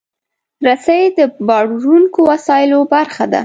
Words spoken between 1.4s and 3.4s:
باروړونکو وسایلو برخه ده.